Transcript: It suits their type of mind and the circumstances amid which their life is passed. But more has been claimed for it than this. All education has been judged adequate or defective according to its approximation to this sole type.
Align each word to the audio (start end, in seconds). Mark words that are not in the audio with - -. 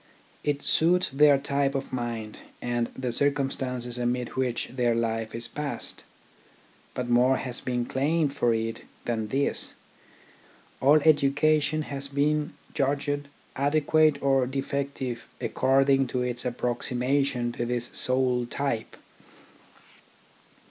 It 0.43 0.63
suits 0.63 1.09
their 1.11 1.37
type 1.37 1.75
of 1.75 1.93
mind 1.93 2.39
and 2.59 2.89
the 2.97 3.11
circumstances 3.11 3.99
amid 3.99 4.29
which 4.29 4.67
their 4.73 4.95
life 4.95 5.35
is 5.35 5.47
passed. 5.47 6.03
But 6.95 7.07
more 7.07 7.37
has 7.37 7.61
been 7.61 7.85
claimed 7.85 8.33
for 8.35 8.51
it 8.51 8.83
than 9.05 9.27
this. 9.27 9.73
All 10.81 11.01
education 11.05 11.83
has 11.83 12.07
been 12.07 12.53
judged 12.73 13.27
adequate 13.55 14.19
or 14.23 14.47
defective 14.47 15.27
according 15.39 16.07
to 16.07 16.23
its 16.23 16.45
approximation 16.45 17.51
to 17.51 17.63
this 17.67 17.91
sole 17.93 18.47
type. 18.47 18.95